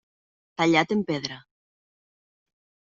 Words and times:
Tallat 0.57 0.93
en 0.95 1.01
pedra. 1.11 1.37